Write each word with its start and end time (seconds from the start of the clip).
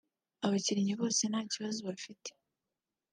Abakinnyi 0.45 0.93
bose 1.01 1.21
nta 1.27 1.41
kibazo 1.51 1.79
bafite 1.89 2.29